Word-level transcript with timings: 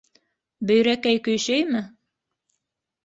Бөйрәкәй 0.71 1.21
көйшәйме? 1.27 1.85